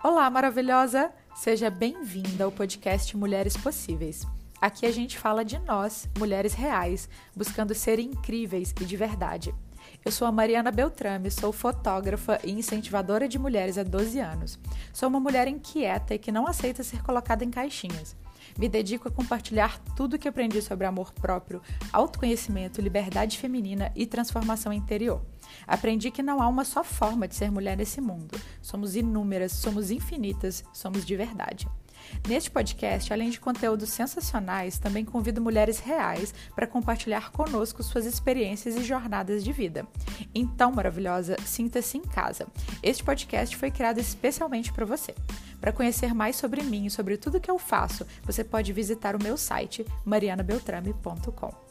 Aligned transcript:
Olá, 0.00 0.30
maravilhosa! 0.30 1.10
Seja 1.34 1.68
bem-vinda 1.68 2.44
ao 2.44 2.52
podcast 2.52 3.16
Mulheres 3.16 3.56
Possíveis. 3.56 4.24
Aqui 4.60 4.86
a 4.86 4.92
gente 4.92 5.18
fala 5.18 5.44
de 5.44 5.58
nós, 5.58 6.08
mulheres 6.16 6.54
reais, 6.54 7.08
buscando 7.34 7.74
ser 7.74 7.98
incríveis 7.98 8.72
e 8.80 8.84
de 8.84 8.96
verdade. 8.96 9.52
Eu 10.04 10.12
sou 10.12 10.28
a 10.28 10.30
Mariana 10.30 10.70
Beltrame, 10.70 11.32
sou 11.32 11.52
fotógrafa 11.52 12.38
e 12.44 12.52
incentivadora 12.52 13.26
de 13.26 13.40
mulheres 13.40 13.76
há 13.76 13.82
12 13.82 14.20
anos. 14.20 14.56
Sou 14.92 15.08
uma 15.08 15.18
mulher 15.18 15.48
inquieta 15.48 16.14
e 16.14 16.18
que 16.18 16.30
não 16.30 16.46
aceita 16.46 16.84
ser 16.84 17.02
colocada 17.02 17.44
em 17.44 17.50
caixinhas. 17.50 18.14
Me 18.56 18.68
dedico 18.68 19.08
a 19.08 19.10
compartilhar 19.10 19.78
tudo 19.96 20.14
o 20.14 20.18
que 20.18 20.28
aprendi 20.28 20.62
sobre 20.62 20.86
amor 20.86 21.12
próprio, 21.12 21.60
autoconhecimento, 21.92 22.80
liberdade 22.80 23.36
feminina 23.36 23.92
e 23.94 24.06
transformação 24.06 24.72
interior. 24.72 25.20
Aprendi 25.66 26.10
que 26.10 26.22
não 26.22 26.42
há 26.42 26.48
uma 26.48 26.64
só 26.64 26.82
forma 26.84 27.26
de 27.26 27.34
ser 27.34 27.50
mulher 27.50 27.76
nesse 27.76 28.00
mundo. 28.00 28.38
Somos 28.68 28.94
inúmeras, 28.96 29.52
somos 29.52 29.90
infinitas, 29.90 30.62
somos 30.74 31.06
de 31.06 31.16
verdade. 31.16 31.66
Neste 32.28 32.50
podcast, 32.50 33.10
além 33.10 33.30
de 33.30 33.40
conteúdos 33.40 33.88
sensacionais, 33.88 34.78
também 34.78 35.06
convido 35.06 35.40
mulheres 35.40 35.78
reais 35.78 36.34
para 36.54 36.66
compartilhar 36.66 37.30
conosco 37.30 37.82
suas 37.82 38.04
experiências 38.04 38.76
e 38.76 38.84
jornadas 38.84 39.42
de 39.42 39.52
vida. 39.54 39.86
Então, 40.34 40.70
maravilhosa, 40.70 41.34
sinta-se 41.46 41.96
em 41.96 42.02
casa. 42.02 42.46
Este 42.82 43.02
podcast 43.02 43.56
foi 43.56 43.70
criado 43.70 44.00
especialmente 44.00 44.70
para 44.70 44.84
você. 44.84 45.14
Para 45.58 45.72
conhecer 45.72 46.12
mais 46.12 46.36
sobre 46.36 46.62
mim 46.62 46.84
e 46.84 46.90
sobre 46.90 47.16
tudo 47.16 47.40
que 47.40 47.50
eu 47.50 47.58
faço, 47.58 48.06
você 48.22 48.44
pode 48.44 48.70
visitar 48.70 49.16
o 49.16 49.22
meu 49.22 49.38
site 49.38 49.82
marianabeltrame.com. 50.04 51.67